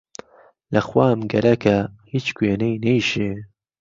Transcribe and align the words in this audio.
له 0.73 0.81
خوام 0.87 1.19
گهرهکه، 1.31 1.77
هیچکوێنهی 2.11 2.81
نهیشێ 2.85 3.31